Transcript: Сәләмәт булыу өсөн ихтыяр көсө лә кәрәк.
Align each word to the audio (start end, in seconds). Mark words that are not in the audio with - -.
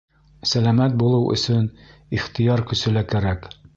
Сәләмәт 0.51 0.95
булыу 1.01 1.27
өсөн 1.35 1.67
ихтыяр 2.21 2.65
көсө 2.73 2.95
лә 2.97 3.05
кәрәк. 3.13 3.47